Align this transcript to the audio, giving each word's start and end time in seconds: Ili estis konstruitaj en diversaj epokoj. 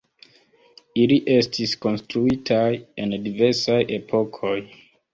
Ili 1.01 1.17
estis 1.35 1.77
konstruitaj 1.87 2.65
en 3.05 3.17
diversaj 3.31 3.81
epokoj. 4.03 4.61